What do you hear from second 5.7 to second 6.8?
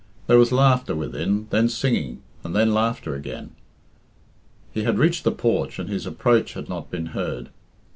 and his approach had